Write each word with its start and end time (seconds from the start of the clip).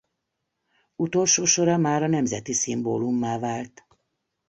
Utolsó 0.95 1.45
sora 1.45 1.77
mára 1.77 2.07
nemzeti 2.07 2.53
szimbólummá 2.53 3.39
vált. 3.39 3.85